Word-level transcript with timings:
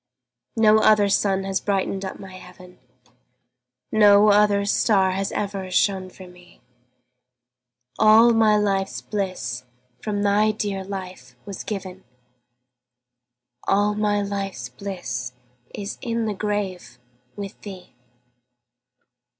No 0.57 0.79
other 0.79 1.09
sun 1.09 1.43
has 1.43 1.61
brightened 1.61 2.03
up 2.03 2.17
my 2.19 2.33
heaven, 2.33 2.79
No 3.91 4.29
other 4.31 4.65
star 4.65 5.11
has 5.11 5.31
ever 5.33 5.69
shone 5.69 6.09
for 6.09 6.27
me; 6.27 6.59
All 7.99 8.33
my 8.33 8.57
life's 8.57 8.99
bliss 8.99 9.63
from 10.01 10.23
thy 10.23 10.49
dear 10.53 10.83
life 10.83 11.35
was 11.45 11.63
given, 11.63 12.03
All 13.67 13.93
my 13.93 14.23
life's 14.23 14.69
bliss 14.69 15.33
is 15.71 15.99
in 16.01 16.25
the 16.25 16.33
grave 16.33 16.97
with 17.35 17.61
thee. 17.61 17.93